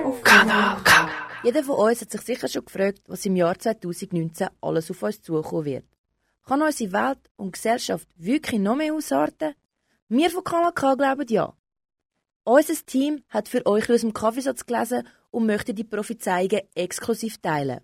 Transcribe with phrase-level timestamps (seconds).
[0.00, 1.08] Kanal K.
[1.44, 5.20] Jeder von uns hat sich sicher schon gefragt, was im Jahr 2019 alles auf uns
[5.20, 5.84] zukommen wird.
[6.46, 9.54] Kann unsere Welt und Gesellschaft wirklich noch mehr ausarten?
[10.08, 11.52] Wir von Kanal K glauben ja.
[12.44, 17.80] Unser Team hat für euch aus dem Kaffeesatz gelesen und möchte die Prophezeiungen exklusiv teilen.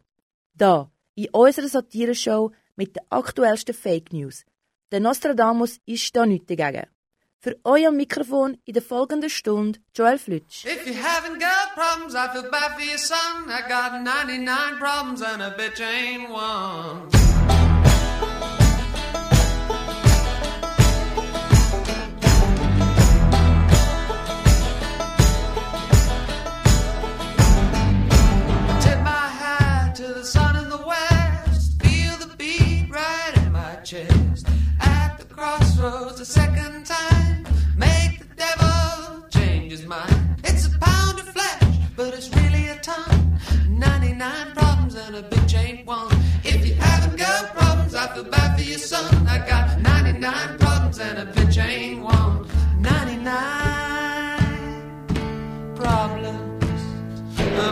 [0.55, 4.45] Da, in unserer Satire-Show mit den aktuellsten Fake News.
[4.91, 6.87] Der Nostradamus ist da nichts dagegen.
[7.41, 10.65] Für euer Mikrofon in der folgenden Stunde Joel Flütsch.
[10.65, 13.49] If you haven't got problems, I feel bad for your son.
[13.49, 17.09] I got 99 problems and a bitch ain't one.
[34.81, 36.88] At the crossroads, a second
[39.69, 40.37] devil change his mind.
[40.45, 41.63] It's a pound of flesh,
[41.97, 43.39] but it's really a ton.
[43.69, 46.09] 99 problems and a bitch ain't one.
[46.45, 49.27] If you haven't got problems, I feel bad for your son.
[49.27, 52.47] I got 99 problems and a bitch ain't one.
[52.81, 53.25] 99
[55.77, 56.83] problems,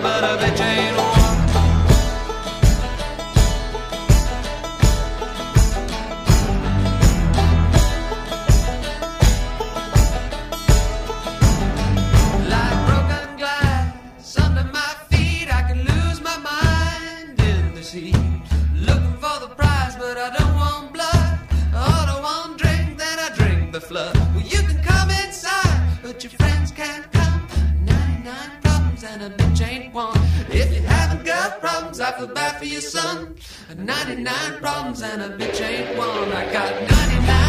[0.02, 0.95] but a bitch ain't
[23.80, 24.16] the flood.
[24.34, 27.46] Well, you can come inside, but your friends can't come.
[27.84, 30.18] 99 problems and a bitch ain't one.
[30.48, 33.36] If you haven't got problems, I feel bad for your son.
[33.76, 36.32] 99 problems and a bitch ain't one.
[36.32, 37.26] I got 99.
[37.26, 37.45] 99.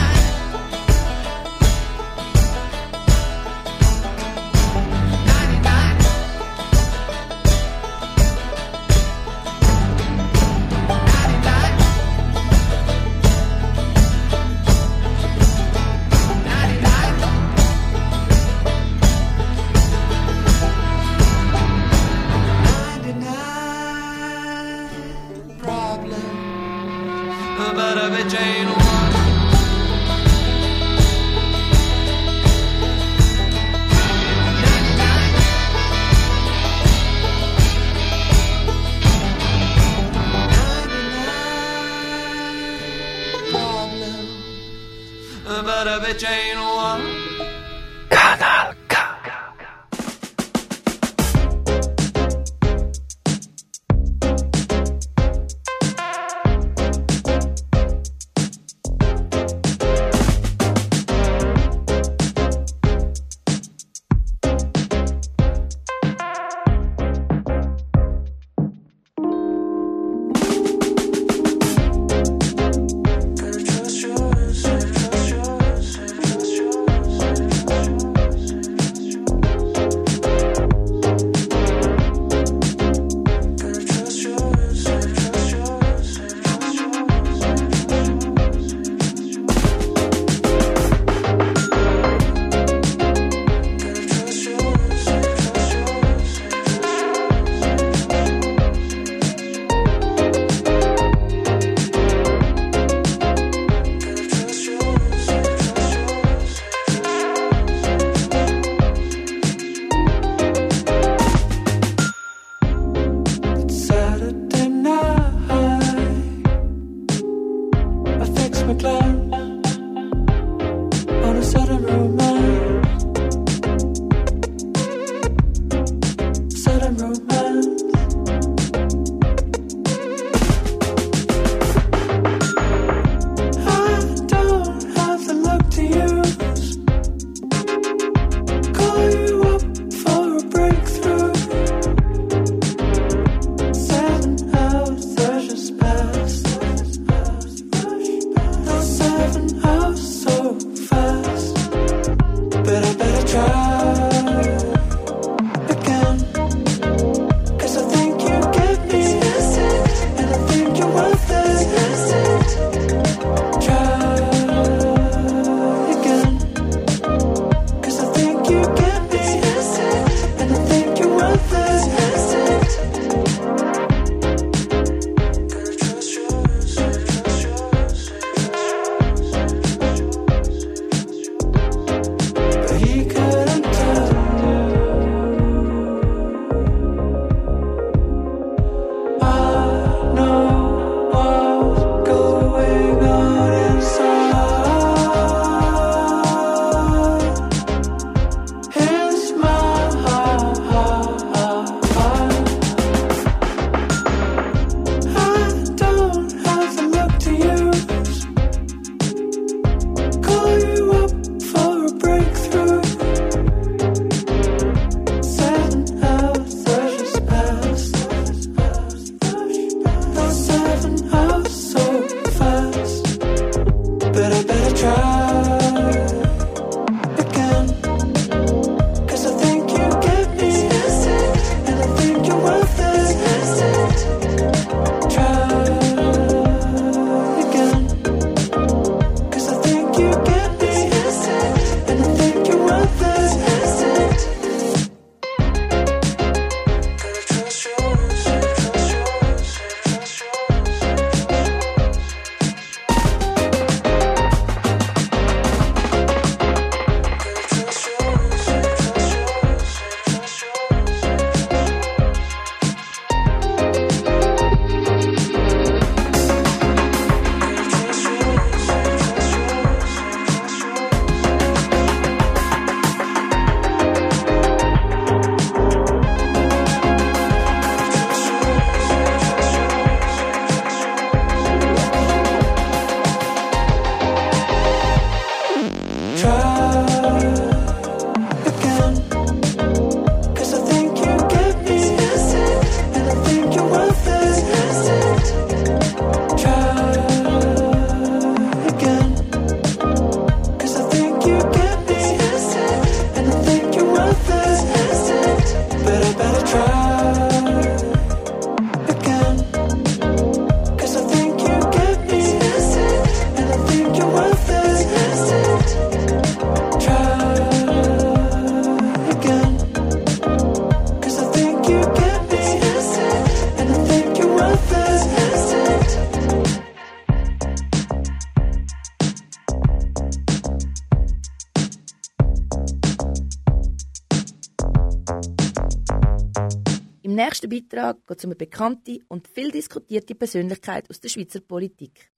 [337.18, 342.12] nächsten Beitrag geht es um eine bekannte und viel diskutierte Persönlichkeit aus der Schweizer Politik.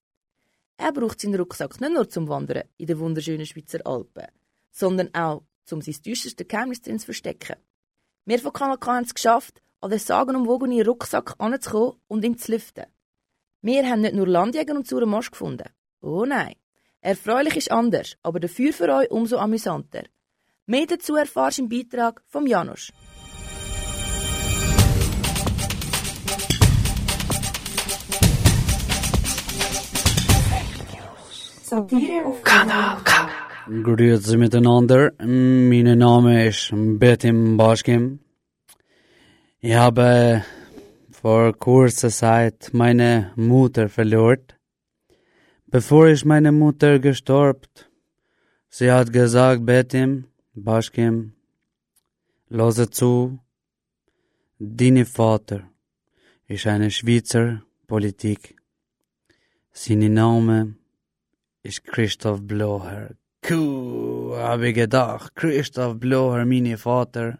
[0.77, 4.27] Er braucht seinen Rucksack nicht nur zum Wandern in den wunderschönen Schweizer Alpen,
[4.71, 7.55] sondern auch, um sein düsterstes Geheimnis drin zu verstecken.
[8.25, 12.51] Wir von Kanal K haben es geschafft, an den sagenumwogenen Rucksack anzukommen und ihn zu
[12.51, 12.85] lüften.
[13.61, 15.69] Wir haben nicht nur Landjäger und sauren Mosch gefunden.
[16.01, 16.55] Oh nein.
[17.01, 20.03] Erfreulich ist anders, aber dafür für euch umso amüsanter.
[20.65, 22.91] Mehr dazu erfahrst du im Beitrag vom Janusz.
[31.69, 33.29] Kanal K.
[33.83, 35.11] Grüezi miteinander.
[35.19, 38.19] Mein Name ist Betim Baschkim.
[39.59, 40.43] Ich habe
[41.11, 44.47] vor kurzer Zeit meine Mutter verloren.
[45.67, 47.69] Bevor ich meine Mutter gestorben,
[48.69, 51.33] sie hat gesagt, Betim Baschkim,
[52.47, 53.37] lose zu,
[54.57, 55.69] dein Vater
[56.47, 58.55] ist eine Schweizer Politik.
[59.71, 60.78] Sein Name
[61.63, 63.15] ist Christoph Blocher.
[63.47, 65.35] Cool, hab ich gedacht.
[65.35, 67.39] Christoph Blocher, mein Vater.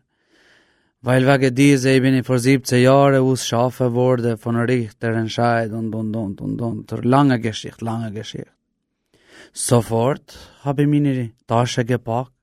[1.02, 6.42] Weil wegen dieser bin ich vor 17 Jahren ausschaffen worden von Richterentscheid und, und, und,
[6.42, 7.06] und, und.
[7.06, 8.52] Lange Geschichte, lange Geschichte.
[9.54, 12.34] Sofort habe ich meine Tasche gepackt.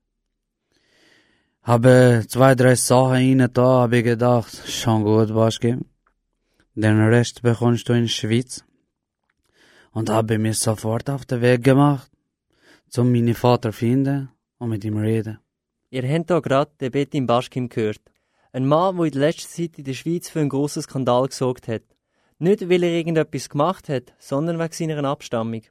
[1.63, 5.79] Habe zwei, drei Sachen rein da, habe ich gedacht, schon gut, Baschke.
[6.75, 8.63] Den Rest bekommst du in Schweiz.
[9.97, 12.11] Und habe mich sofort auf den Weg gemacht,
[12.87, 15.39] zum meinen Vater finden und mit ihm reden.
[15.89, 18.01] Ihr habt hier gerade den Betim Baschkim gehört.
[18.51, 21.67] Ein Mann, der in der letzten Zeit in der Schweiz für einen grossen Skandal gesorgt
[21.67, 21.81] hat.
[22.37, 25.63] Nicht, weil er irgendetwas gemacht hat, sondern wegen seiner Abstammung.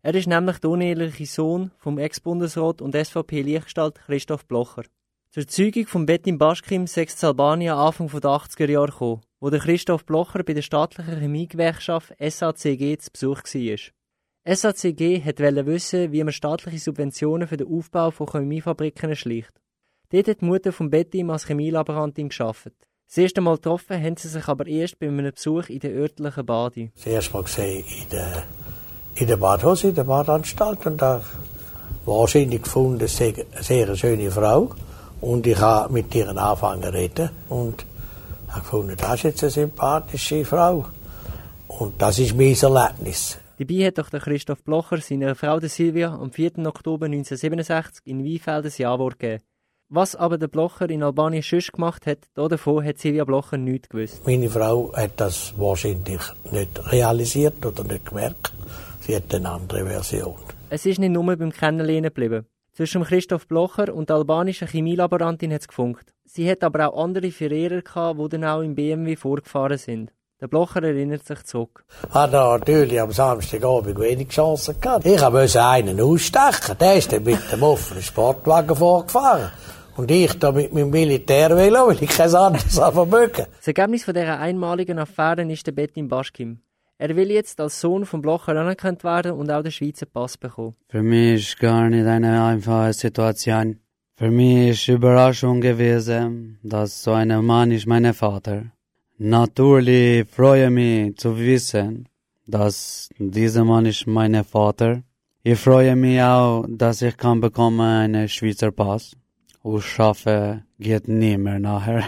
[0.00, 4.84] Er ist nämlich der uneheliche Sohn vom Ex-Bundesrat und SVP-Lichtgestalt Christoph Blocher.
[5.36, 10.06] Zur Zeugung von Betim Baschkim sechs Albanien Anfang der 80er Jahre gekommen, wo der Christoph
[10.06, 14.56] Blocher bei der staatlichen Chemiegewerkschaft SACG zu Besuch war.
[14.56, 19.52] SACG wollte wissen, wie man staatliche Subventionen für den Aufbau von Chemiefabriken erschleicht.
[20.10, 22.72] Dort hat die Mutter von Betim als Chemielaborantin geschafft.
[23.06, 26.46] Das erste Mal getroffen haben sie sich aber erst bei einem Besuch in der örtlichen
[26.46, 26.92] Bade.
[26.94, 28.44] Das erste Mal gesehen in der,
[29.16, 30.86] in der Badhose, in der Badanstalt.
[30.86, 31.20] Und da
[32.06, 34.74] wahrscheinlich gefunden, es sei eine sehr schöne Frau.
[35.26, 37.30] Und ich habe mit ihr angefangen zu reden.
[37.48, 37.84] Und
[38.46, 40.86] habe gefunden, das ist jetzt eine sympathische Frau.
[41.66, 43.36] Und das ist mein Erlebnis.
[43.58, 46.64] Dabei hat doch der Christoph Blocher seiner Frau der Silvia am 4.
[46.64, 49.42] Oktober 1967 in Weinfeld ein Ja-Wort gegeben.
[49.88, 54.24] Was aber der Blocher in Albanien sonst gemacht hat, davon hat Silvia Blocher nichts gewusst.
[54.24, 58.52] Meine Frau hat das wahrscheinlich nicht realisiert oder nicht gemerkt.
[59.00, 60.36] Sie hat eine andere Version.
[60.70, 62.46] Es ist nicht nur beim Kennenlernen geblieben.
[62.76, 66.12] Zwischen Christoph Blocher und der albanischen Chemielaborantin hat es gefunkt.
[66.26, 70.12] Sie hat aber auch andere Verehrer gehabt, die dann auch im BMW vorgefahren sind.
[70.42, 71.86] Der Blocher erinnert sich zurück.
[72.10, 75.06] Hat er natürlich am Samstagabend wenig Chancen gehabt.
[75.06, 76.76] Ich wollte einen ausstechen.
[76.78, 79.52] Der ist dann mit dem offenen Sportwagen vorgefahren.
[79.96, 83.46] Und ich da mit meinem Militärvelo, weil ich kein anderes vermögen.
[83.56, 86.60] Das Ergebnis von dieser einmaligen Affäre ist der Betim Baschkim.
[86.98, 90.76] Er will jetzt als Sohn von Blocher anerkannt werden und auch den Schweizer Pass bekommen.
[90.88, 93.80] Für mich ist gar nicht eine einfache Situation.
[94.16, 98.72] Für mich ist Überraschung gewesen, dass so ein Mann ist mein Vater.
[99.18, 102.08] Natürlich freue mich zu wissen,
[102.46, 105.02] dass dieser Mann ist mein Vater.
[105.42, 109.14] Ich freue mich auch, dass ich kann bekommen einen Schweizer Pass.
[109.62, 112.04] Und schaffe geht nie mehr nachher.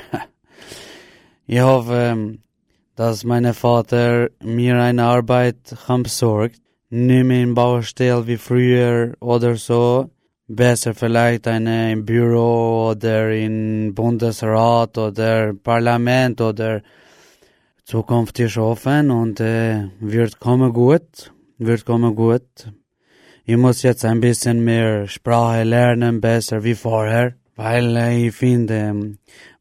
[1.46, 2.38] ich hoffe,
[2.98, 6.60] dass mein Vater mir eine Arbeit besorgt.
[6.90, 10.10] Nicht mehr in Baustelle wie früher oder so.
[10.48, 16.82] Besser vielleicht eine im Büro oder in Bundesrat oder Parlament oder
[17.84, 21.32] Zukunft ist offen und äh, wird kommen gut.
[21.58, 22.72] Wird kommen gut.
[23.44, 27.34] Ich muss jetzt ein bisschen mehr Sprache lernen, besser wie vorher.
[27.54, 29.16] Weil äh, ich finde,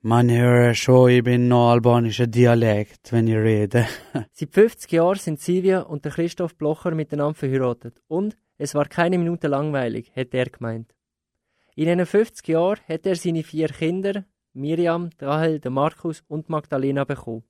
[0.08, 3.88] man hört schon, ich bin noch albanischer Dialekt, wenn ich rede.
[4.32, 8.02] Seit 50 Jahren sind Silvia und der Christoph Blocher miteinander verheiratet.
[8.08, 10.96] Und es war keine Minute langweilig, hat er gemeint.
[11.76, 14.24] In diesen 50 Jahren hat er seine vier Kinder,
[14.54, 17.44] Miriam, Rahel, Markus und Magdalena bekommen.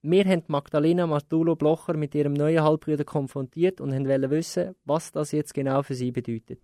[0.00, 5.32] Wir haben Magdalena Martulo Blocher mit ihrem neuen Halbbruder konfrontiert und wollten wissen, was das
[5.32, 6.60] jetzt genau für sie bedeutet.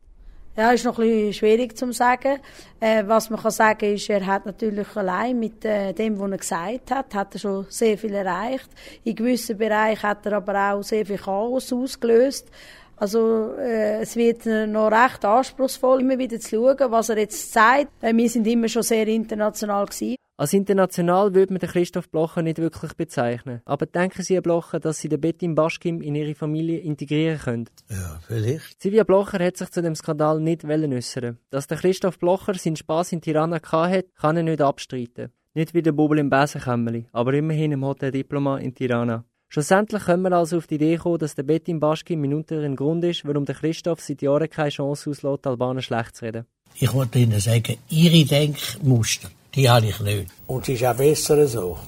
[0.57, 2.39] Ja, ist noch ein bisschen schwierig zu sagen.
[2.79, 6.39] Äh, was man kann sagen ist, er hat natürlich allein mit äh, dem, was er
[6.39, 8.69] gesagt hat, hat er schon sehr viel erreicht.
[9.03, 12.49] In gewissen Bereichen hat er aber auch sehr viel Chaos ausgelöst.
[12.97, 17.89] Also äh, es wird noch recht anspruchsvoll, immer wieder zu schauen, was er jetzt sagt.
[18.01, 20.15] Äh, wir sind immer schon sehr international gewesen.
[20.37, 23.61] Als international würde man den Christoph Blocher nicht wirklich bezeichnen.
[23.65, 27.71] Aber denken Sie, Herr Blocher, dass Sie den Betim Baschkim in Ihre Familie integrieren können?
[27.89, 28.83] Ja, vielleicht.
[28.83, 31.39] Silvia Blocher hat sich zu dem Skandal nicht äußern.
[31.51, 35.31] Dass der Christoph Blocher seinen Spass in Tirana hat, kann er nicht abstreiten.
[35.55, 39.25] Nicht wie der Bubel im Besenkämmerli, aber immerhin im Hotel Diploma in Tirana.
[39.47, 43.25] Schlussendlich können wir also auf die Idee kommen, dass der Betim Baschkim ein Grund ist,
[43.25, 46.47] warum der Christoph seit Jahren keine Chance auslässt, Albaner schlecht zu reden.
[46.75, 50.31] Ich wollte Ihnen sagen, Ihre Denkmuster, die habe ich nicht.
[50.47, 51.79] Und es ist auch besser so.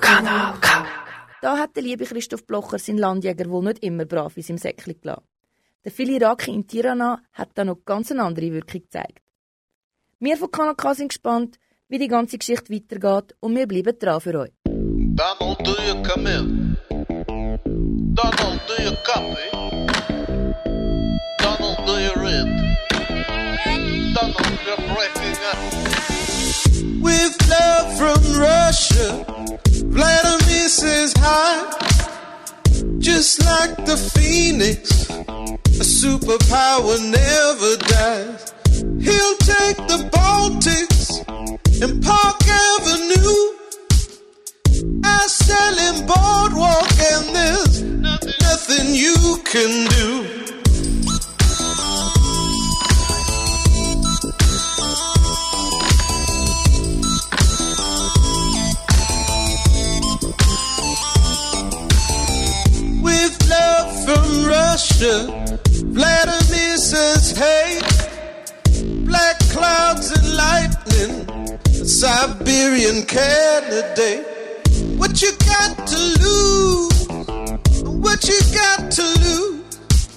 [0.00, 0.86] Kanal K.
[1.40, 5.00] Da hat der liebe Christoph Blocher seinen Landjäger wohl nicht immer brav in seinem Säckchen
[5.00, 5.22] gelassen.
[5.84, 9.22] Der viele Iraki in Tirana hat da noch ganz eine andere Wirkung gezeigt.
[10.18, 11.58] Wir von Kanaka sind gespannt,
[11.88, 14.52] wie die ganze Geschichte weitergeht und wir bleiben dran für euch.
[14.64, 16.76] Donald, do you come in?
[18.14, 19.50] Donald, do you copy?
[21.38, 22.46] Donald, do you read?
[24.14, 25.87] Donald, you're breaking up.
[27.08, 29.24] With love from Russia,
[29.96, 31.54] Vladimir says hi.
[32.98, 38.52] Just like the phoenix, a superpower never dies.
[39.06, 41.24] He'll take the Baltics
[41.82, 43.42] and Park Avenue.
[45.02, 47.82] I sell him boardwalk and there's
[48.48, 50.57] nothing you can do.
[64.08, 65.16] From Russia,
[65.92, 67.78] Vladimir says, hey,
[69.04, 71.14] black clouds and lightning,
[71.66, 74.24] a Siberian candidate.
[74.96, 77.06] What you got to lose?
[78.04, 80.08] What you got to lose?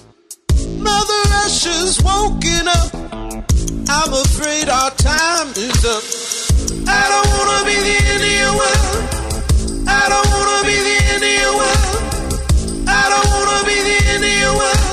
[0.78, 2.94] Mother Russia's woken up.
[3.96, 6.04] I'm afraid our time is up.
[6.88, 7.76] I don't wanna be
[8.22, 9.04] the your world.
[9.86, 10.76] I don't wanna be
[11.20, 12.11] the your world.
[13.04, 14.91] I don't wanna be the end of your world.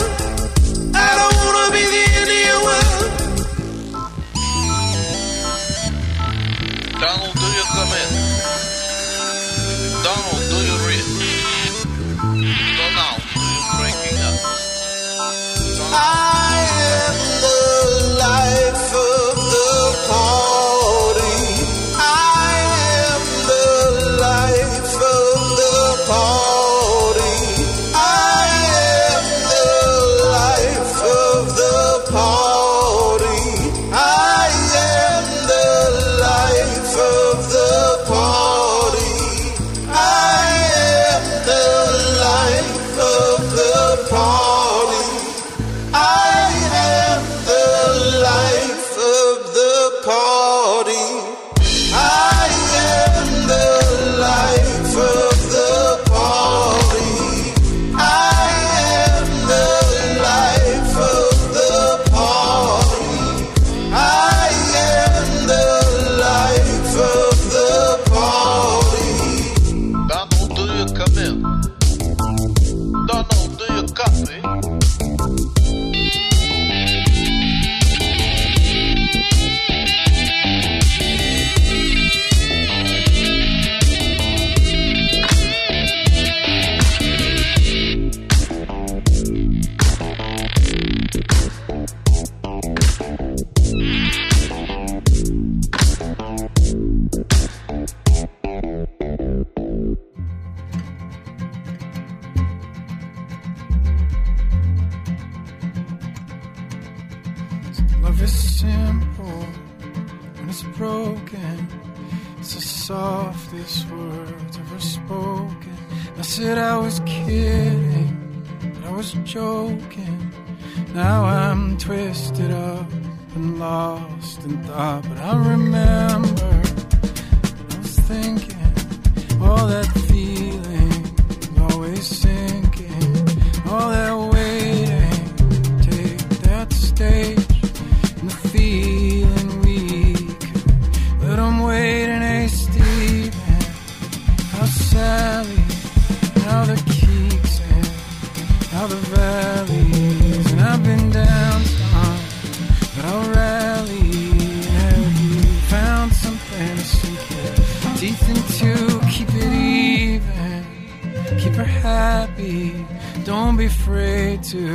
[163.69, 164.65] Afraid to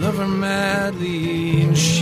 [0.00, 1.95] love her madly, and she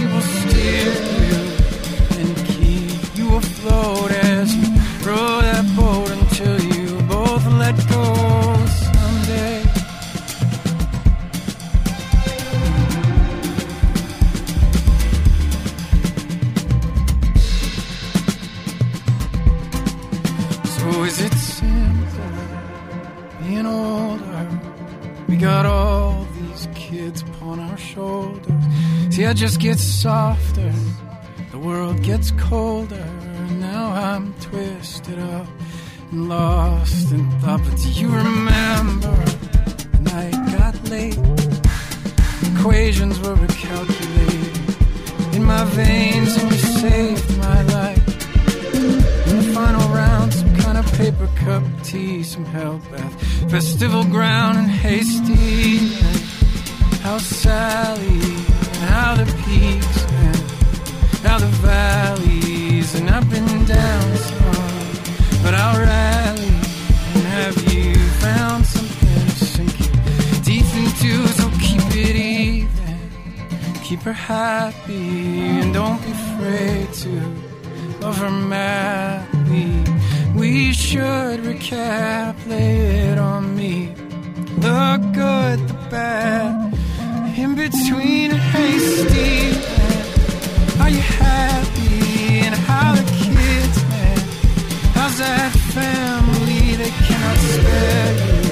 [32.25, 33.07] gets colder.
[33.59, 35.47] Now I'm twisted up
[36.11, 37.61] and lost in thought.
[37.65, 39.15] But do you remember
[39.93, 41.19] the night got late?
[42.53, 48.07] Equations were recalculated in my veins, and you saved my life.
[49.29, 54.57] In the final round, some kind of paper cup tea, some help bath, festival ground
[54.59, 55.79] and hasty.
[56.07, 56.17] And
[57.03, 59.84] how Sally, and how the peaks,
[65.43, 66.53] But I'll rally.
[67.37, 69.79] Have you found something to sink
[70.77, 71.27] into?
[71.39, 72.99] So keep it even,
[73.83, 77.11] keep her happy, and don't be afraid to
[78.01, 79.71] love her madly.
[80.35, 83.95] We should recap, lay it on me.
[84.59, 86.75] The good, the bad,
[87.37, 89.54] in between hasty.
[97.35, 98.44] understand.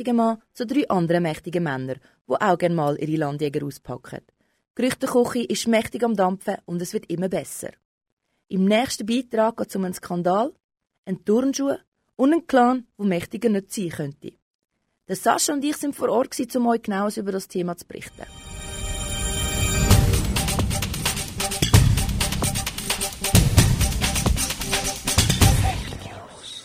[0.00, 4.20] Mächtigen Mann zu drei anderen mächtigen Männern, die auch gerne mal ihre Landjäger auspacken.
[4.78, 7.70] Die Gerüchteküche ist mächtig am Dampfen und es wird immer besser.
[8.48, 10.52] Im nächsten Beitrag geht es um einen Skandal,
[11.04, 11.76] einen Turnschuh
[12.16, 14.32] und einen Clan, wo mächtiger nicht sein könnte.
[15.06, 18.24] Der Sascha und ich sind vor Ort, um euch genaues über das Thema zu berichten.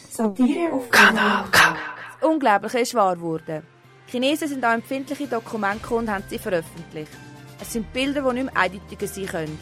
[0.09, 1.94] Satire auf Kanal K.
[2.25, 3.61] Unglaubliche ist wahr geworden.
[4.07, 7.11] Die Chinesen sind an empfindliche Dokumente und haben sie veröffentlicht.
[7.61, 9.59] Es sind Bilder, die nicht mehr eindeutiger sein können.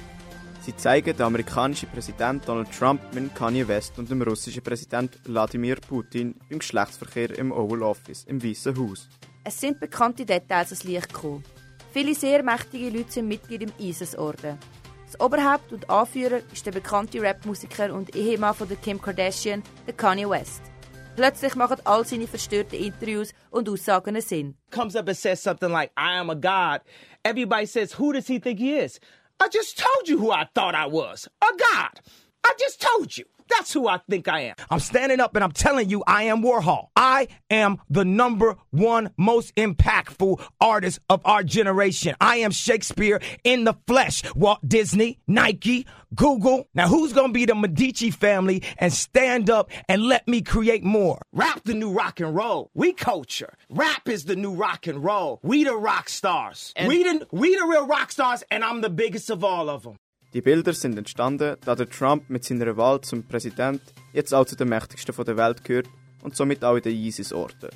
[0.62, 5.76] Sie zeigen den amerikanischen Präsident Donald Trump mit Kanye West und dem russischen Präsident Wladimir
[5.76, 9.10] Putin im Geschlechtsverkehr im Oval Office im Weißen Haus.
[9.44, 11.44] Es sind bekannte Details ans Licht gekommen.
[11.92, 14.58] Viele sehr mächtige Leute sind Mitglied im ISIS-Orden.
[15.06, 19.96] Das Oberhaupt und Anführer ist der bekannte Rapmusiker und Ehemann von der Kim Kardashian, der
[19.96, 20.73] Kanye West.
[21.16, 24.56] Plötzlich machen all seine verstörten Interviews und Aussagen Sinn.
[24.72, 26.82] comes up and says something like, I am a God,
[27.24, 29.00] everybody says, Who does he think he is?
[29.40, 31.46] I just told you who I thought I was a
[31.76, 32.00] God.
[32.44, 33.26] I just told you.
[33.50, 34.56] That's who I think I am.
[34.70, 36.88] I'm standing up and I'm telling you, I am Warhol.
[36.96, 42.16] I am the number one most impactful artist of our generation.
[42.20, 44.24] I am Shakespeare in the flesh.
[44.36, 46.68] Walt Disney, Nike, Google.
[46.74, 50.84] Now, who's going to be the Medici family and stand up and let me create
[50.84, 51.22] more?
[51.32, 52.72] Rap the new rock and roll.
[52.74, 53.54] We culture.
[53.70, 55.40] Rap is the new rock and roll.
[55.44, 56.74] We the rock stars.
[56.86, 59.98] we, the, we the real rock stars, and I'm the biggest of all of them.
[60.34, 63.82] Die Bilder sind entstanden, da der Trump mit seiner Wahl zum Präsident
[64.14, 65.88] jetzt auch zu den mächtigsten von der Welt gehört
[66.24, 67.70] und somit auch in den ISIS-Orten.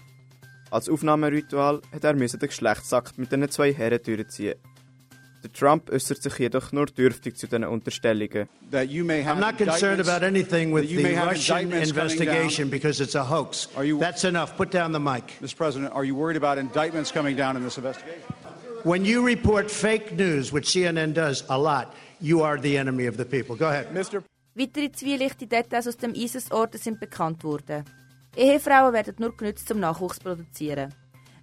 [0.71, 4.55] Als Aufnahmeritual hat er müssen den Geschlechtsakt mit den zwei Herren durchziehen.
[5.43, 8.49] Der Trump äußert sich jedoch nur dürftig zu diesen Unterstellungen.
[8.71, 13.15] that you may have I'm not concerned about anything with the Russian investigation because it's
[13.15, 13.69] a hoax.
[13.75, 14.57] Are you- That's enough.
[14.57, 15.23] Put down the mic.
[15.41, 15.55] Mr.
[15.55, 18.23] President, are you worried about indictments coming down in this investigation?
[18.83, 23.17] When you report fake news, which CNN does a lot, you are the enemy of
[23.17, 23.55] the people.
[23.55, 23.91] Go ahead.
[23.93, 24.23] Mr.
[24.55, 27.85] Weitere zwielichte Details aus dem ISIS-Orden sind bekannt worden.
[28.35, 30.93] Ehefrauen werden nur genützt zum Nachwuchs produzieren.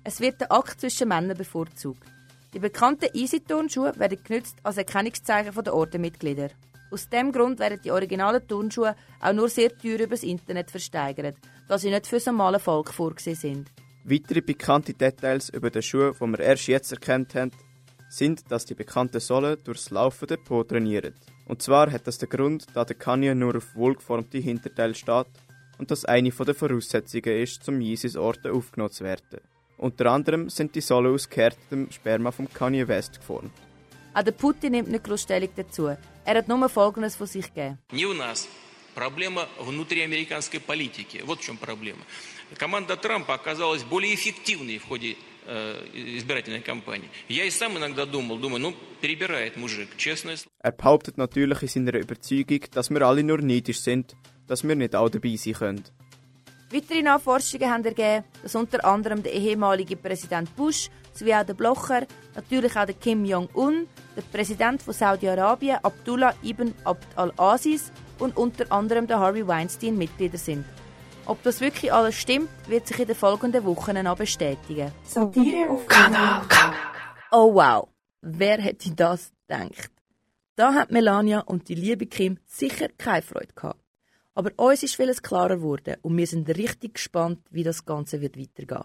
[0.03, 2.07] Es wird der Akt zwischen Männern bevorzugt.
[2.53, 6.51] Die bekannten ISIS-Turnschuhe werden genützt als Erkennungszeichen der Ordenmitglieder.
[6.91, 11.79] Aus dem Grund werden die originalen Turnschuhe auch nur sehr teuer übers Internet versteigert, da
[11.79, 13.73] sie nicht für das normale Volk vorgesehen sind.
[14.05, 17.51] Weitere pikante Details über den Schuh, die wir erst jetzt erkannt haben,
[18.14, 21.14] sind, dass die bekannten Sohlen durchs Laufen der Po trainieren.
[21.46, 25.28] Und zwar hat das den Grund, da der Kanye nur auf wohlgeformte Hinterteil steht
[25.78, 29.40] und das eine der Voraussetzungen ist, zum Yeezys Orte aufgenommen zu werden.
[29.78, 33.54] Unter anderem sind die Sohlen aus gehärtetem Sperma vom Kanye West geformt.
[34.14, 35.88] Auch der Putin nimmt nicht groß Stellung dazu.
[36.26, 37.78] Er hat nur Folgendes von sich gegeben.
[37.92, 38.48] Не у нас.
[38.96, 41.22] Проблема внутри американской политики.
[41.26, 42.04] Вот в чем проблема.
[42.58, 45.16] Команда Трампа оказалась более эффективной в ходе э,
[45.94, 47.10] избирательной кампании.
[47.28, 50.54] Я и сам иногда думал, думаю, ну, перебирает мужик, честное слово.
[50.62, 54.16] Er behauptet natürlich in seiner Überzeugung, dass wir alle nur neidisch sind,
[54.48, 55.84] dass wir nicht auch dabei sein können.
[56.72, 62.06] Weitere Nachforschungen haben ergeben, dass unter anderem der ehemalige Präsident Bush sowie auch der Blocher,
[62.36, 68.72] natürlich auch der Kim Jong-un, der Präsident von Saudi-Arabien Abdullah ibn Abd al-Aziz und unter
[68.72, 70.64] anderem der Harvey Weinstein Mitglieder sind.
[71.27, 74.93] Ob das wirklich alles stimmt, wird sich in den folgenden Wochen noch bestätigen.
[75.05, 76.75] Satire auf Kanal K.
[77.31, 77.89] Oh wow,
[78.21, 79.91] wer hätte das gedacht?
[80.57, 83.81] Da hat Melania und die liebe Kim sicher keine Freude gehabt.
[84.35, 88.39] Aber uns ist vieles klarer geworden und wir sind richtig gespannt, wie das Ganze wird
[88.39, 88.83] weitergehen.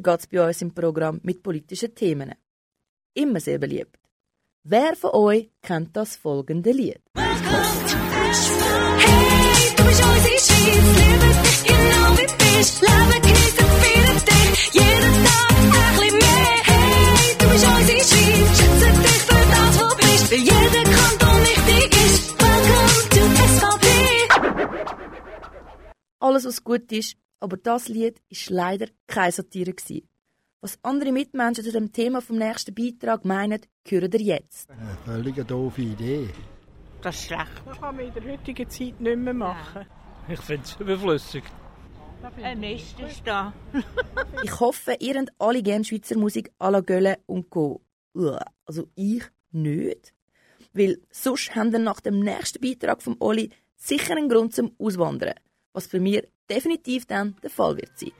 [0.00, 2.34] Weiter geht's bei uns im Programm mit politischen Themen.
[3.14, 3.98] Immer sehr beliebt.
[4.62, 7.00] Wer von euch kennt das folgende Lied?
[7.14, 7.24] Hey,
[9.76, 12.82] du bist unsere Schweiz, liebe dich genau wie bist.
[12.82, 16.58] Leben genießen für dich, jeden Tag ein bisschen mehr.
[16.64, 20.26] Hey, du bist unsere Schweiz, schätze dich für das, wo bist.
[20.30, 22.20] Weil jeder Kanton wichtig ist.
[26.22, 30.06] Alles, was gut ist, aber das Lied ist leider keine Satire gewesen.
[30.60, 34.70] Was andere Mitmenschen zu dem Thema vom nächsten Beitrag meinen, hören ihr jetzt.
[34.70, 36.28] Eine völlig doofe Idee.
[37.02, 37.62] Das ist schlecht.
[37.64, 39.86] Das kann man in der heutigen Zeit nicht mehr machen.
[40.28, 41.44] Ich finde es überflüssig.
[42.42, 43.52] Ein Mist ist da.
[44.42, 47.80] Ich hoffe, ihr habt alle gerne Schweizer Musik à la Gölle und Co.
[48.14, 49.22] Uah, Also ich
[49.52, 50.12] nicht.
[50.74, 55.34] Weil sonst haben wir nach dem nächsten Beitrag vom Oli sicher einen Grund zum Auswandern.
[55.72, 58.12] Was für mich definitiv dann der Fall wird sein.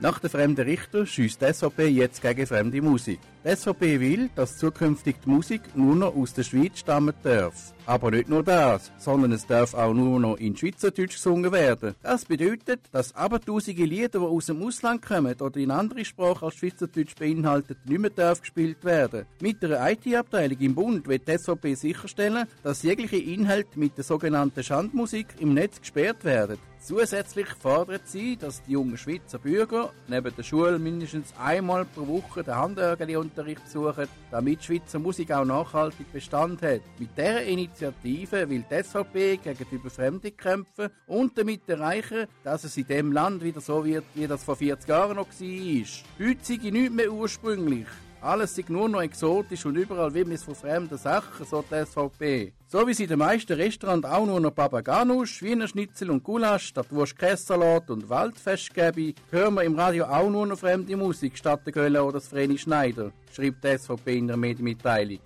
[0.00, 3.18] Nach der fremden Richter schießt die SVP jetzt gegen fremde Musik.
[3.44, 7.74] Die SVP will, dass zukünftig die Musik nur noch aus der Schweiz stammen darf.
[7.84, 11.96] Aber nicht nur das, sondern es darf auch nur noch in Schweizerdeutsch gesungen werden.
[12.00, 16.54] Das bedeutet, dass abertausende Lieder, die aus dem Ausland kommen oder in andere Sprache als
[16.54, 19.26] Schweizerdeutsch beinhaltet, nicht mehr darf gespielt werden.
[19.40, 24.62] Mit der IT-Abteilung im Bund wird die SVP sicherstellen, dass jegliche Inhalte mit der sogenannten
[24.62, 26.56] Schandmusik im Netz gesperrt werden.
[26.80, 32.44] Zusätzlich fordert sie, dass die jungen Schweizer Bürger neben der Schule mindestens einmal pro Woche
[32.44, 36.80] den Handörgeli-Unterricht besuchen, damit Schweizer Musik auch nachhaltig Bestand hat.
[36.98, 42.76] Mit dieser Initiative will die SVP gegen die Überfremdung kämpfen und damit erreichen, dass es
[42.76, 46.26] in dem Land wieder so wird, wie das vor 40 Jahren noch war.
[46.26, 47.86] Heute sei nichts mehr ursprünglich.
[48.20, 52.52] Alles sei nur noch exotisch und überall Wimmis von fremden Sachen, so die SVP.
[52.66, 56.66] So wie sie in den meisten Restaurants auch nur noch Babaganusch, Wiener Schnitzel und Gulasch
[56.66, 61.60] statt Wurst-Kässalat und Waldfest gäbe, hören wir im Radio auch nur noch fremde Musik statt
[61.64, 65.20] der Gölle oder das Vreni Schneider, schreibt die SVP in der Medienmitteilung.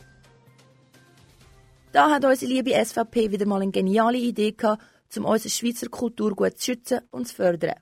[1.93, 4.83] Da hat unsere liebe SVP wieder mal eine geniale Idee gehabt,
[5.17, 7.77] um unsere Schweizer Kulturgut zu schützen und zu fördern.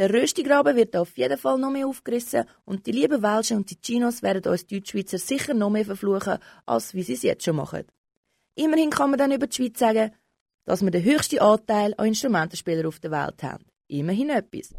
[0.00, 3.78] Der Röstigraben wird auf jeden Fall noch mehr aufgerissen und die lieben Welschen und die
[3.78, 7.84] Chinos werden uns Deutschschweizer sicher noch mehr verfluchen, als wie sie es jetzt schon machen.
[8.54, 10.12] Immerhin kann man dann über die Schweiz sagen,
[10.64, 13.66] dass wir den höchsten Anteil an Instrumentenspielern auf der Welt haben.
[13.88, 14.72] Immerhin etwas.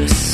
[0.00, 0.29] this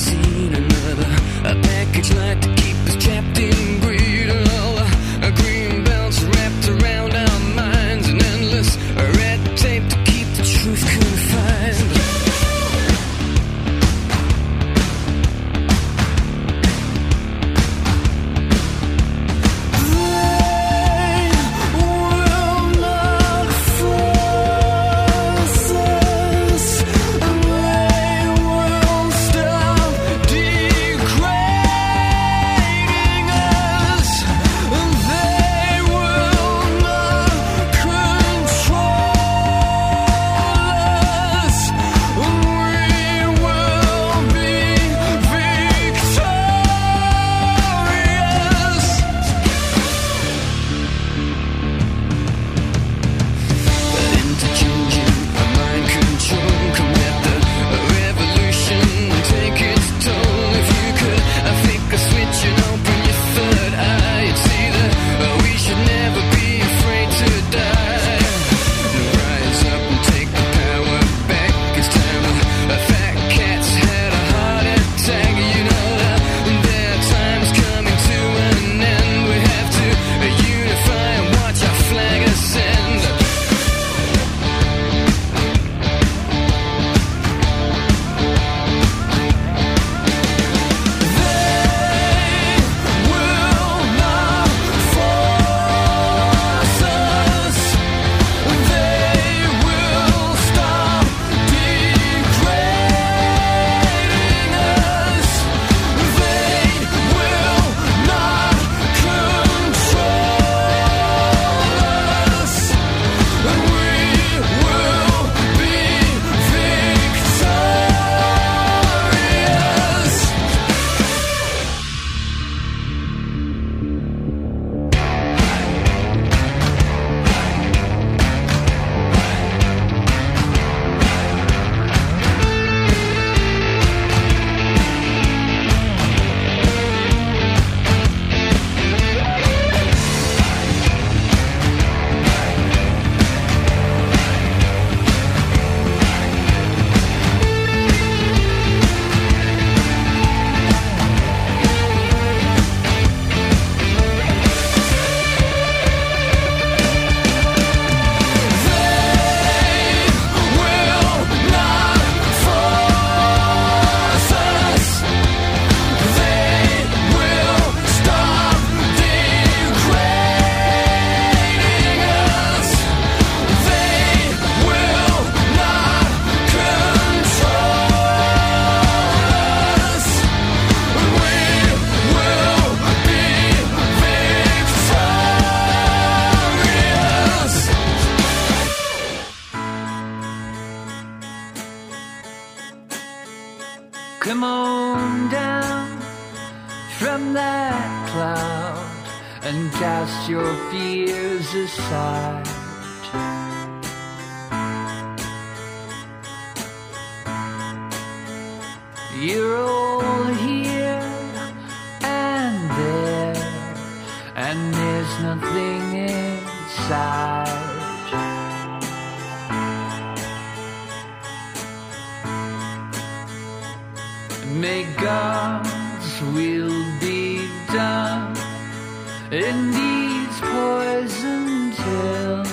[229.32, 232.52] in these poison tales.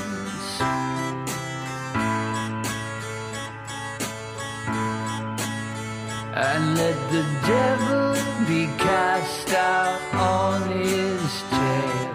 [6.35, 8.13] and let the devil
[8.47, 12.12] be cast out on his tail.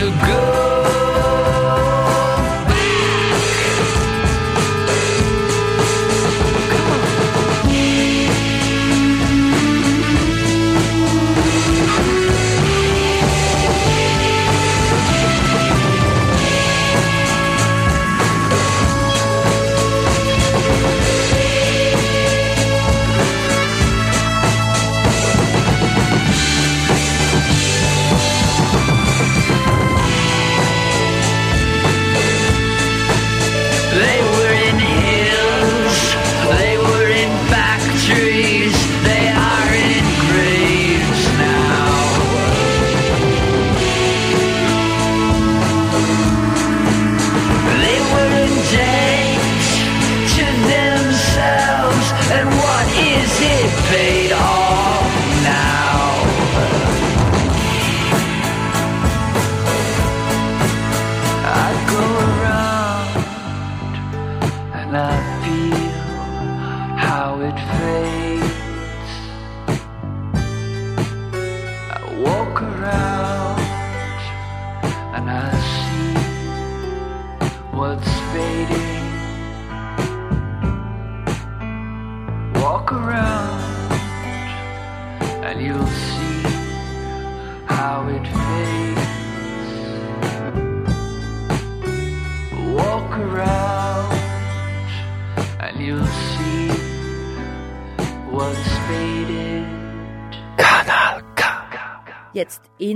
[0.00, 0.49] To go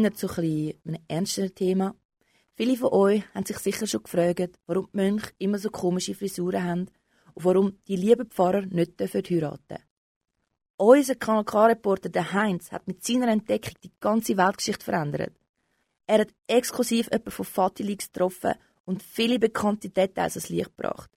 [0.05, 1.95] Jetzt eher zu ein einem ernsteren Thema.
[2.57, 6.63] Viele von euch haben sich sicher schon gefragt, warum die Mönche immer so komische Frisuren
[6.63, 6.87] haben
[7.33, 9.79] und warum die lieben Pfarrer nicht heiraten
[10.77, 15.33] Unser Kanal K-Reporter der Heinz hat mit seiner Entdeckung die ganze Weltgeschichte verändert.
[16.07, 21.11] Er hat exklusiv jemanden von Fatilix getroffen und viele bekannte Details ans Licht gebracht.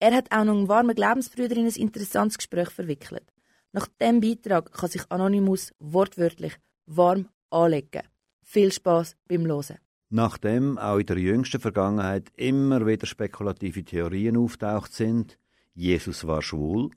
[0.00, 3.32] Er hat auch noch einen warmen Glaubensbrüder in ein interessantes Gespräch verwickelt.
[3.70, 6.56] Nach dem Beitrag kann sich Anonymous wortwörtlich
[6.86, 8.02] warm anlegen.
[8.44, 9.78] Viel Spaß beim Losen.
[10.10, 15.38] Nachdem auch in der jüngsten Vergangenheit immer wieder spekulative Theorien auftaucht sind,
[15.74, 16.90] Jesus war schwul,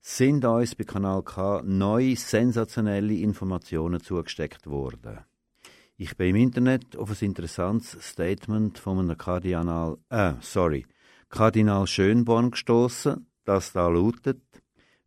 [0.00, 5.20] sind uns bei Kanal K neue sensationelle Informationen zugesteckt worden.
[5.96, 10.86] Ich bin im Internet auf ein interessantes Statement von einem Kardinal, äh, sorry,
[11.28, 14.42] Kardinal Schönborn gestoßen, das da lautet: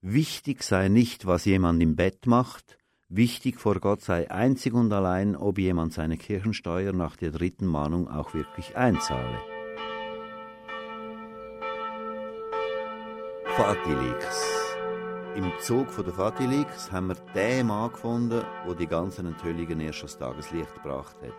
[0.02, 2.78] Wichtig sei nicht, was jemand im Bett macht,
[3.14, 8.08] Wichtig vor Gott sei einzig und allein, ob jemand seine Kirchensteuer nach der dritten Mahnung
[8.08, 9.38] auch wirklich einzahle.
[13.58, 14.26] Fatilix.
[15.36, 20.04] Im Zug von der Fatilix haben wir den Mann gefunden, der die ganzen Enthüllungen erst
[20.04, 21.34] ans Tageslicht gebracht hat.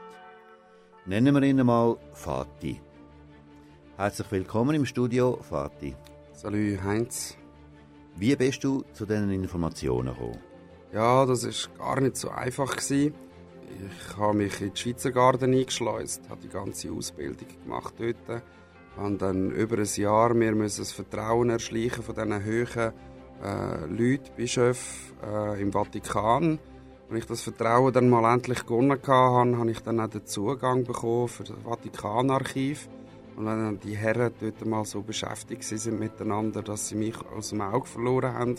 [1.07, 2.83] Nennen wir ihn mal Fati.
[3.97, 5.97] Herzlich willkommen im Studio, Fati.
[6.35, 7.35] Salut, Heinz.
[8.17, 10.52] Wie bist du zu diesen Informationen gekommen?
[10.93, 13.15] Ja, das ist gar nicht so einfach gewesen.
[13.89, 18.43] Ich habe mich in die Schweizer Garten eingeschleust, habe die ganze Ausbildung gemacht dort.
[18.99, 22.93] Habe dann über ein Jahr mir das Vertrauen erschleichen von diesen hohen
[23.43, 26.59] äh, Leuten, Bischöfen äh, im Vatikan.
[27.09, 30.85] Als ich das Vertrauen dann mal endlich gewonnen hatte, habe ich dann auch den Zugang
[30.85, 32.91] bekommen für das Vatikanarchiv.
[33.37, 37.49] Und wenn dann die Herren dort mal so beschäftigt sind miteinander, dass sie mich aus
[37.49, 38.57] dem Auge verloren haben,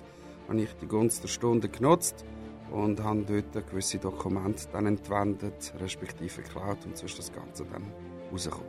[0.47, 2.25] habe ich die Gunst der Stunde genutzt
[2.71, 7.83] und habe dort gewisse Dokumente dann entwendet, respektive geklaut und so ist das Ganze dann
[8.31, 8.67] rausgekommen.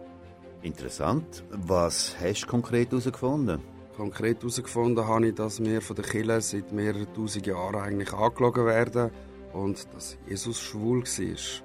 [0.62, 1.44] Interessant.
[1.50, 3.60] Was hast du konkret herausgefunden?
[3.96, 8.66] Konkret herausgefunden habe ich, dass wir von der Kirche seit mehreren tausend Jahren eigentlich angelogen
[8.66, 9.10] werden
[9.52, 11.62] und dass Jesus schwul war.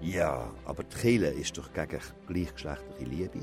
[0.00, 3.40] Ja, aber die Kirche ist doch gegen gleichgeschlechtliche Liebe.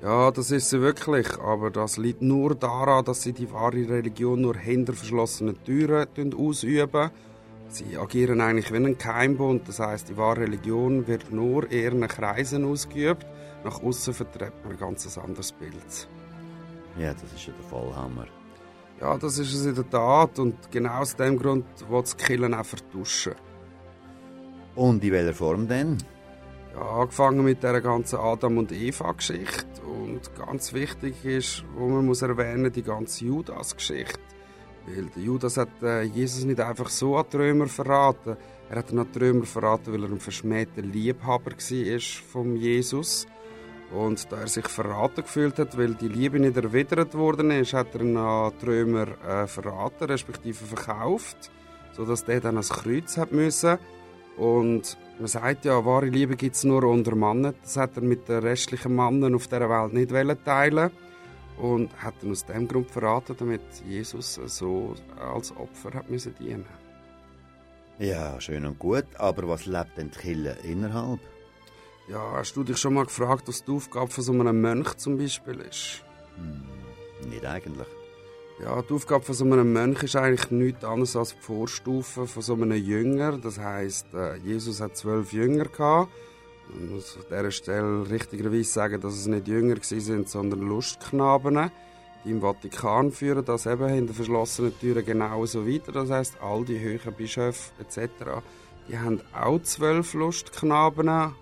[0.00, 4.40] Ja, das ist sie wirklich, aber das liegt nur daran, dass sie die wahre Religion
[4.40, 7.10] nur hinter verschlossenen Türen ausüben.
[7.68, 12.08] Sie agieren eigentlich wie ein Geheimbund, das heißt, die wahre Religion wird nur in ihren
[12.08, 13.26] Kreisen ausgeübt.
[13.64, 16.08] Nach außen vertritt man ein ganz anderes Bild.
[16.96, 18.26] Ja, das ist ja der Vollhammer.
[19.00, 22.54] Ja, das ist es in der Tat und genau aus dem Grund will das Killen
[22.54, 23.34] auch vertuschen.
[24.76, 25.98] Und in welcher Form denn?
[26.80, 32.22] Angefangen mit der ganzen Adam und Eva Geschichte und ganz wichtig ist, wo man muss
[32.22, 34.20] erwähnen, die ganze Judas Geschichte,
[34.86, 38.36] weil der Judas hat äh, Jesus nicht einfach so an die verraten,
[38.70, 42.00] er hat ihn an die verraten, weil er ein verschmähter Liebhaber war
[42.32, 43.26] vom Jesus.
[43.90, 47.94] Und da er sich verraten gefühlt hat, weil die Liebe nicht erwidert worden ist, hat
[47.94, 51.50] er ihn an die Römer äh, verraten, respektive verkauft,
[51.92, 53.78] sodass der dann ans Kreuz hat müssen
[54.38, 57.54] und man sagt ja, wahre Liebe gibt es nur unter Männern.
[57.62, 60.90] Das hat er mit den restlichen Männern auf dieser Welt nicht teilen
[61.58, 66.66] und hat dann aus dem Grund verraten, damit Jesus so als Opfer hat müssen dienen.
[67.98, 71.18] Ja, schön und gut, aber was lebt denn die Kirche innerhalb?
[72.08, 75.18] Ja, hast du dich schon mal gefragt, was die Aufgabe von so einem Mönch zum
[75.18, 76.04] Beispiel ist?
[76.36, 77.97] Hm, nicht eigentlich.
[78.60, 82.42] Ja, die Aufgabe von so einem Mönch ist eigentlich nichts anderes als die Vorstufe von
[82.42, 83.38] so einem Jünger.
[83.38, 86.10] Das heisst, äh, Jesus hat zwölf Jünger gehabt.
[86.74, 91.70] Man muss an dieser Stelle richtigerweise sagen, dass es nicht Jünger sind, sondern Lustknaben,
[92.24, 95.92] die im Vatikan führen das eben hinter verschlossenen Türen genauso weiter.
[95.92, 98.10] Das heisst, all die höheren Bischöfe etc.,
[98.88, 101.32] die haben auch zwölf Lustknaben.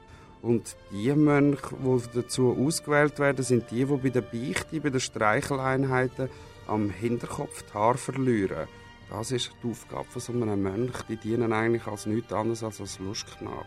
[0.42, 5.00] Und die Mönche, die dazu ausgewählt werden, sind die, die bei der Beichte, bei den
[5.00, 6.28] Streicheleinheiten
[6.66, 8.68] am Hinterkopf die Haare verlieren.
[9.10, 11.02] Das ist die Aufgabe von so einem Mönch.
[11.08, 13.66] Die dienen eigentlich als nichts anderes als als Lustknabe.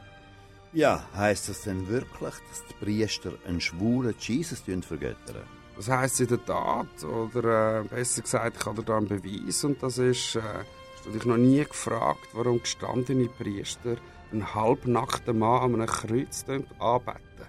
[0.74, 5.43] Ja, heisst das denn wirklich, dass die Priester einen schwulen Jesus vergöttern?
[5.76, 9.82] Das heisst in der Tat, oder äh, besser gesagt, ich habe da einen Beweis und
[9.82, 13.95] das ist, äh, hast du dich noch nie gefragt, warum gestandene Priester
[14.32, 17.47] einen halbnackten Mann an einem Kreuz anbeten?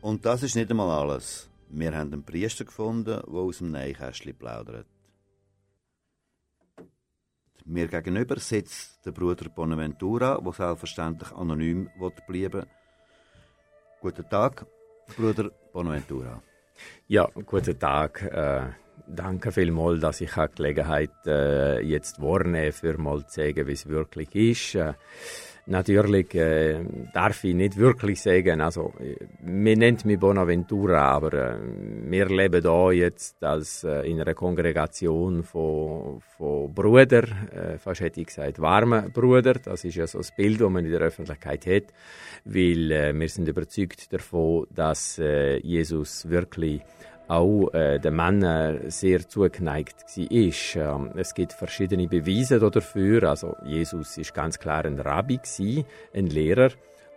[0.00, 1.48] Und das ist nicht einmal alles.
[1.70, 4.86] Wir haben einen Priester gefunden, der aus dem Neinkästchen plaudert.
[7.64, 11.90] Mir gegenüber sitzt der Bruder Bonaventura, der selbstverständlich anonym
[12.26, 12.64] bleiben
[14.00, 14.64] Guten Tag,
[15.16, 16.42] Bruder Bonaventura.
[17.08, 18.22] Ja, guten Tag.
[18.22, 18.70] Äh,
[19.06, 23.88] danke vielmals, dass ich die Gelegenheit äh, jetzt wahrnehme, für mal zu sagen, wie es
[23.88, 24.74] wirklich ist.
[24.76, 24.94] Äh,
[25.68, 28.92] natürlich äh, darf ich nicht wirklich sagen, also
[29.42, 31.56] man nennt mich Bonaventura, aber äh,
[32.10, 38.20] wir leben da jetzt als äh, in einer Kongregation von, von Brüder, äh, fast hätte
[38.20, 41.66] ich gesagt warme Brüder, das ist ja so das Bild, das man in der Öffentlichkeit
[41.66, 41.84] hat,
[42.44, 46.82] weil äh, wir sind überzeugt davon, dass äh, Jesus wirklich
[47.28, 50.96] auch äh, den Männern sehr zugeneigt war.
[50.96, 53.24] Ähm, es gibt verschiedene Beweise dafür.
[53.24, 56.70] Also Jesus ist ganz klar ein Rabbi gewesen, ein Lehrer,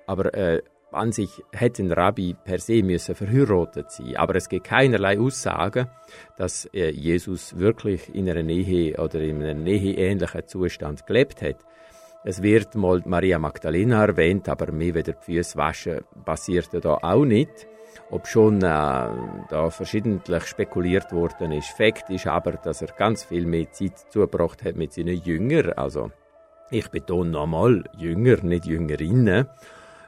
[0.05, 4.17] aber äh, an sich hätte ein Rabbi per se müssen verheiratet sein.
[4.17, 5.87] Aber es gibt keinerlei Aussagen,
[6.37, 11.57] dass äh, Jesus wirklich in einer Nähe oder in einem näheähnlichen Zustand gelebt hat.
[12.23, 17.25] Es wird mal Maria Magdalena erwähnt, aber mehr weder die Füße waschen passiert da auch
[17.25, 17.67] nicht.
[18.09, 21.69] Ob schon äh, da verschiedentlich spekuliert worden ist.
[21.69, 25.73] Fakt ist aber, dass er ganz viel mehr Zeit zugebracht hat mit seinen Jüngern.
[25.73, 26.11] Also,
[26.69, 29.47] ich betone nochmal, Jünger, nicht Jüngerinnen.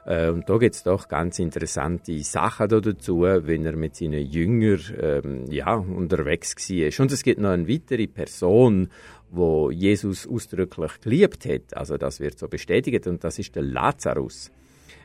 [0.06, 4.26] Äh, und da gibt es doch ganz interessante Sachen da dazu, wenn er mit seinen
[4.26, 7.04] Jüngern ähm, ja, unterwegs war.
[7.04, 8.88] Und es gibt noch eine weitere Person,
[9.30, 11.76] wo Jesus ausdrücklich geliebt hat.
[11.76, 14.50] Also das wird so bestätigt und das ist der Lazarus.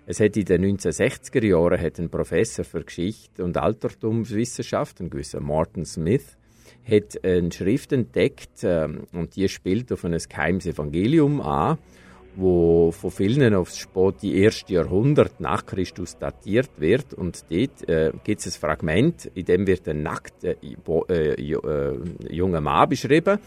[0.10, 5.39] Es hat in den 1960er Jahren hat ein Professor für Geschichte und Altertumswissenschaft, ein gewisser
[5.39, 6.36] Martin Smith,
[6.84, 11.78] hat eine Schrift entdeckt ähm, und die spielt auf ein geheimes Evangelium an,
[12.36, 17.14] wo von vielen aufs späte erste Jahrhundert nach Christus datiert wird.
[17.14, 21.99] Und dort äh, gibt es ein Fragment, in dem wird ein nackter äh, äh,
[22.32, 23.38] junger Mann beschrieben,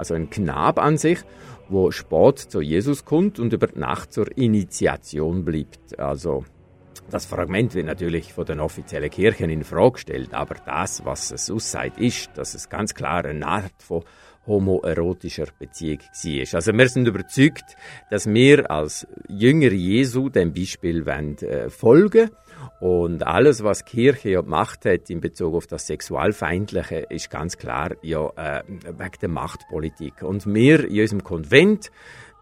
[0.00, 1.20] also ein Knab an sich,
[1.68, 5.98] wo spät zu Jesus kommt und über die Nacht zur Initiation bleibt.
[5.98, 6.44] Also
[7.10, 11.50] das Fragment wird natürlich von den offiziellen Kirchen in Frage gestellt, aber das, was es
[11.50, 14.04] aussagt, ist, dass es ganz klar eine Art von
[14.46, 16.54] homoerotischer Beziehung war.
[16.54, 17.76] Also wir sind überzeugt,
[18.10, 22.30] dass wir als Jünger Jesu dem Beispiel wollen, äh, folgen
[22.80, 27.90] und alles, was Kirche ja gemacht hat in Bezug auf das Sexualfeindliche, ist ganz klar
[28.02, 30.22] ja äh, wegen der Machtpolitik.
[30.22, 31.90] Und wir in unserem Konvent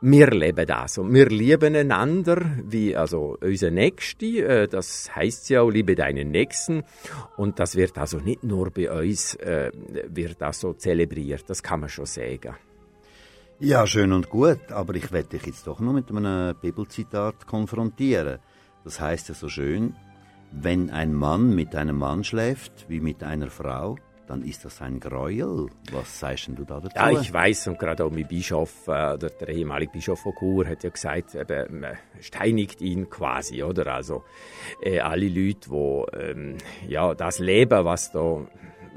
[0.01, 4.27] wir leben das und wir lieben einander wie also unser Nächste.
[4.27, 6.85] Äh, das heißt ja auch, liebe deinen Nächsten.
[7.37, 9.73] Und das wird also nicht nur bei uns äh,
[10.09, 11.51] wird das so zelebriert.
[11.51, 12.55] Das kann man schon sagen.
[13.59, 18.39] Ja, schön und gut, aber ich werde dich jetzt doch noch mit einem Bibelzitat konfrontieren.
[18.85, 19.97] Das heißt ja so schön,
[20.51, 23.97] wenn ein Mann mit einem Mann schläft wie mit einer Frau,
[24.29, 25.69] dann ist das ein Gräuel.
[25.91, 26.95] Was sagst du da dazu?
[26.95, 30.85] Ja, ich weiß und gerade auch mein Bischof, äh, der ehemalige Bischof von Chur, hat
[30.85, 33.87] ja gesagt, eben, man steinigt ihn quasi, oder?
[33.95, 34.25] Also
[34.83, 38.47] äh, alle Leute, die ähm, ja, das leben, was da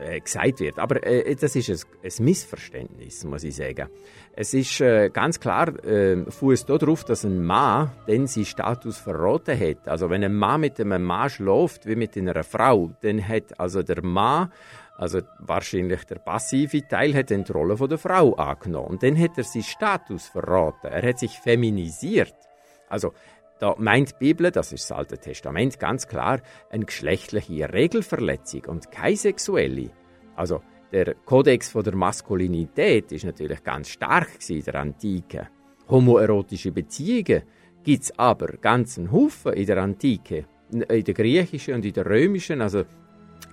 [0.02, 0.80] äh, gesagt wird.
[0.80, 3.88] Aber äh, das ist ein, ein Missverständnis, muss ich sagen.
[4.34, 9.60] Es ist äh, ganz klar, äh, fußt darauf, dass ein Mann dann seinen Status verraten
[9.60, 9.88] hat.
[9.88, 13.84] Also wenn ein Mann mit einem Mann schläft, wie mit einer Frau, dann hat also
[13.84, 14.52] der Mann
[14.98, 18.90] also wahrscheinlich der passive Teil hat dann die Rolle von der Frau angenommen.
[18.90, 20.88] Und dann hat er seinen Status verraten.
[20.88, 22.36] Er hat sich feminisiert.
[22.88, 23.14] Also
[23.62, 26.42] da meint die Bibel, das ist das Alte Testament, ganz klar,
[26.72, 29.92] eine geschlechtliche Regelverletzung und keine sexuelle.
[30.36, 35.50] Also der Kodex von der Maskulinität ist natürlich ganz stark in der Antike.
[35.88, 37.44] Homoerotische Beziehungen
[37.84, 40.46] gibt es aber ganzen Haufen in der Antike.
[40.72, 42.84] In der griechischen und in der römischen, also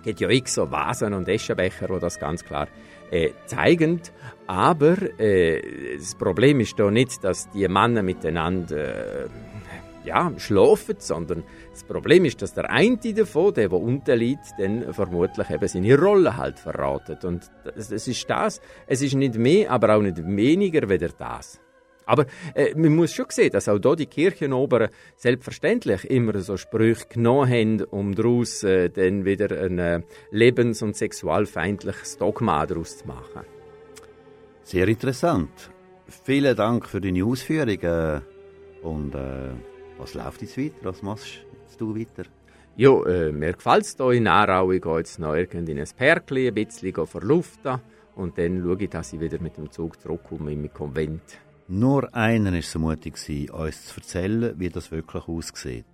[0.03, 2.69] gibt ja x so Vasen und Eschenbecher, die das ganz klar
[3.11, 4.01] äh, zeigen.
[4.47, 9.29] Aber äh, das Problem ist da nicht, dass die Männer miteinander äh,
[10.09, 14.93] ja, schlafen, sondern das Problem ist, dass der eine davon, der, der unten liegt, dann
[14.93, 17.25] vermutlich eben seine Rolle halt verratet.
[17.25, 18.61] Und das ist das.
[18.87, 21.61] Es ist nicht mehr, aber auch nicht weniger weder das.
[22.09, 27.07] Aber äh, man muss schon sehen, dass auch hier die Kirchenoberen selbstverständlich immer so Sprüche
[27.07, 30.01] genommen haben, um daraus äh, dann wieder ein äh,
[30.31, 33.45] lebens- und sexualfeindliches Dogma daraus zu machen.
[34.63, 35.71] Sehr interessant.
[36.25, 38.23] Vielen Dank für deine Ausführungen.
[38.83, 39.51] Und äh,
[39.99, 40.75] was läuft jetzt weiter?
[40.83, 42.25] Was machst jetzt du weiter?
[42.77, 44.71] Ja, äh, mir gefällt es hier in Aarau.
[44.71, 47.81] Ich gehe jetzt noch irgendwie in ein Perkli, ein bisschen verluften
[48.15, 51.41] und dann schaue ich, dass ich wieder mit dem Zug zurückkomme in mein Konvent.
[51.67, 53.15] Nur einer war so mutig,
[53.53, 55.85] uns zu erzählen, wie das wirklich aussieht.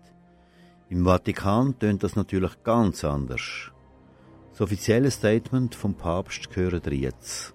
[0.91, 3.73] Im Vatikan tönt das natürlich ganz anders.
[4.51, 7.54] Das offizielle Statement vom Papst gehört jetzt.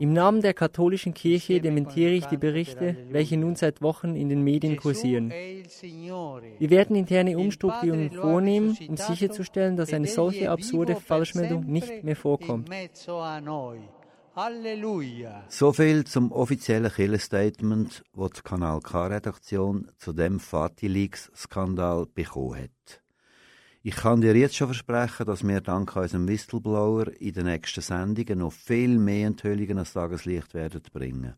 [0.00, 4.42] Im Namen der katholischen Kirche dementiere ich die Berichte, welche nun seit Wochen in den
[4.42, 5.30] Medien kursieren.
[5.30, 12.70] Wir werden interne Umstrukturierungen vornehmen, um sicherzustellen, dass eine solche absurde Falschmeldung nicht mehr vorkommt.
[15.48, 23.02] So viel zum offiziellen Kirchenstatement, das die Kanal K-Redaktion zu dem Fatih-Leaks-Skandal bekommen hat.
[23.82, 28.40] Ich kann dir jetzt schon versprechen, dass wir dank unserem Whistleblower in den nächsten Sendungen
[28.40, 31.34] noch viel mehr Enthüllungen ans Tageslicht werden bringen.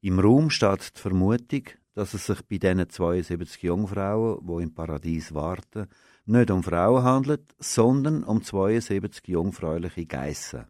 [0.00, 1.62] Im Raum steht die Vermutung,
[1.94, 5.86] dass es sich bei diesen 72 Jungfrauen, die im Paradies warten,
[6.26, 10.66] nicht um Frauen handelt, sondern um 72 jungfräuliche Geissen.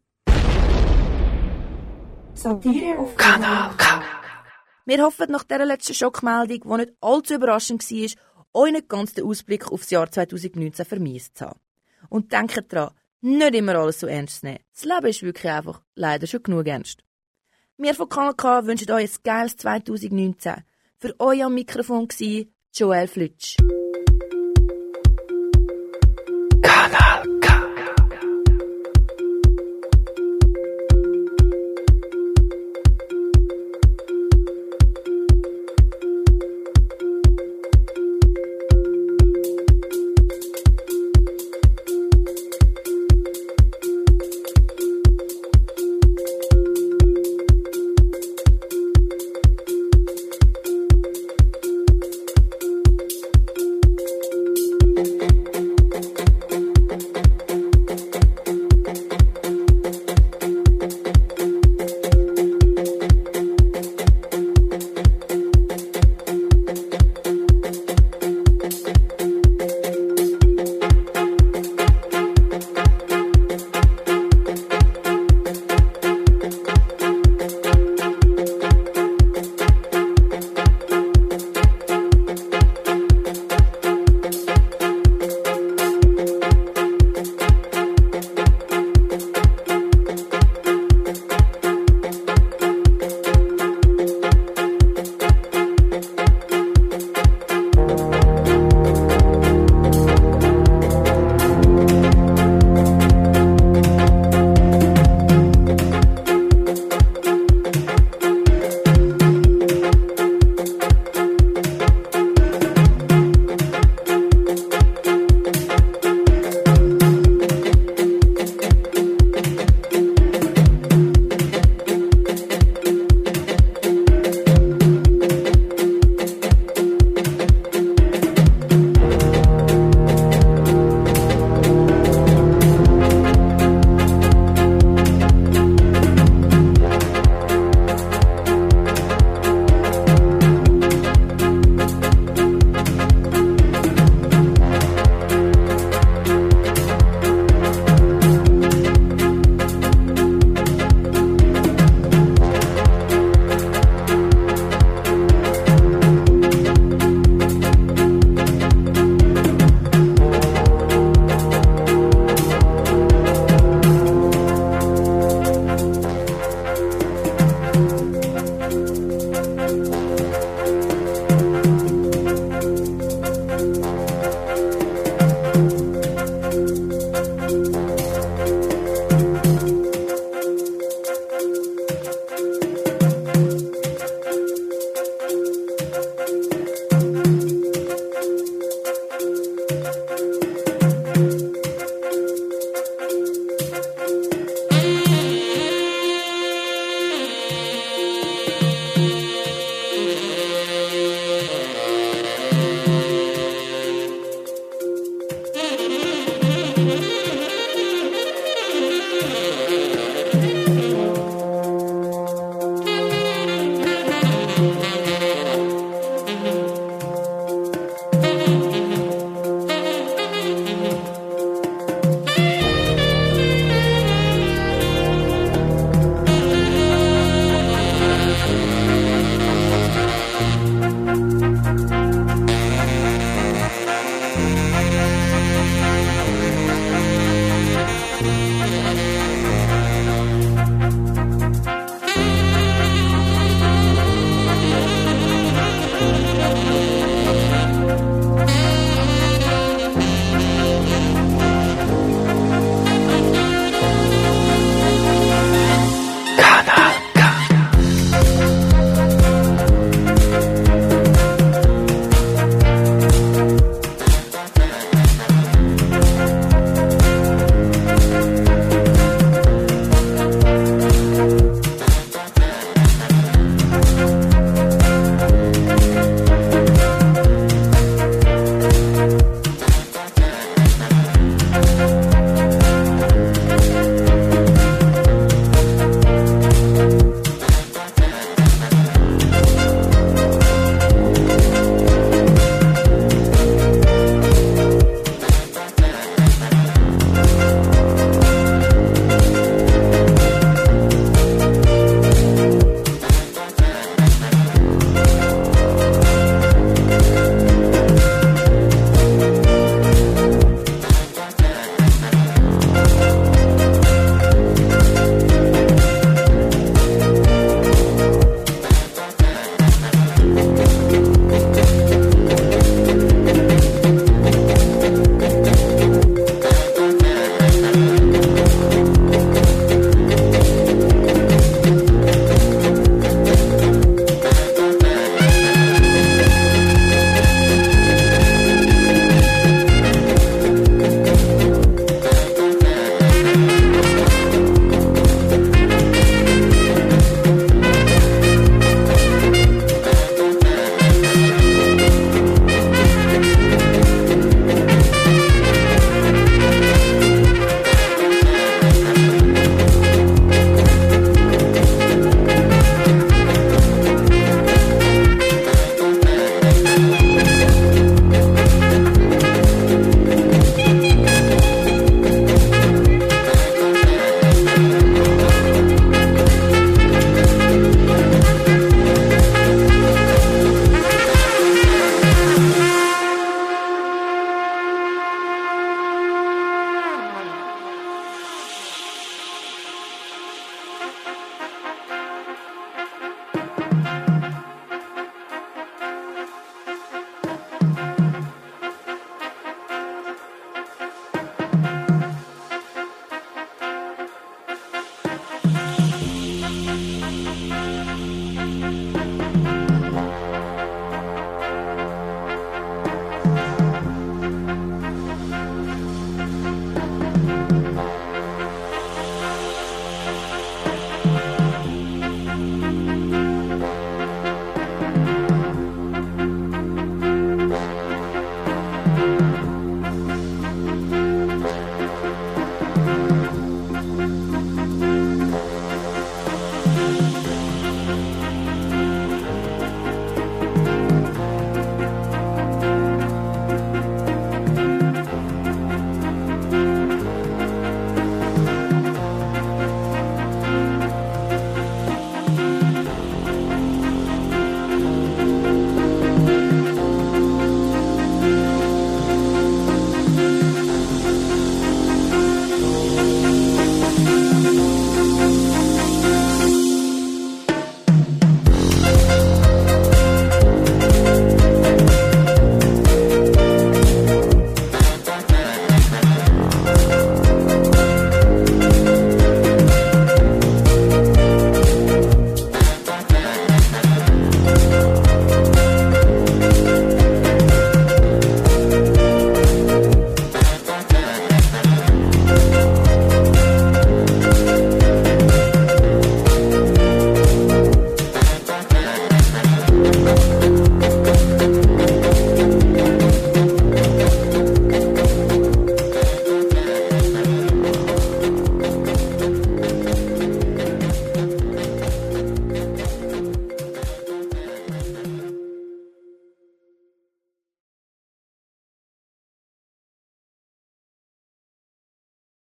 [2.34, 4.02] Satire auf Kanal K.
[4.84, 8.08] Wir hoffen nach dieser letzten Schockmeldung, die nicht allzu überraschend war,
[8.54, 11.60] euch nicht ganz den Ausblick auf das Jahr 2019 vermisst zu haben.
[12.08, 14.60] Und denkt dran, nicht immer alles so ernst zu nehmen.
[14.72, 17.02] Das Leben ist wirklich einfach leider schon genug ernst.
[17.76, 20.64] Wir von Kanal K wünschen euch ein geiles 2019.
[20.98, 22.44] Für euch am Mikrofon war
[22.74, 23.56] Joel Flütsch.